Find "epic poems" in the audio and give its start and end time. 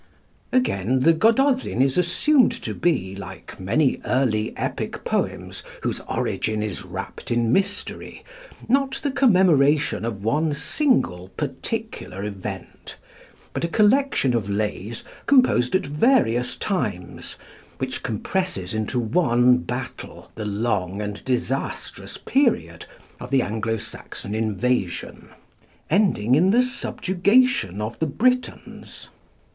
4.57-5.61